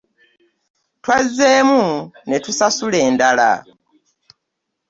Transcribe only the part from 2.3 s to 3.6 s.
tusasula endala.